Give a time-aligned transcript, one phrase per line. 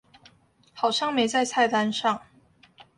[0.73, 2.23] 好像沒在菜單上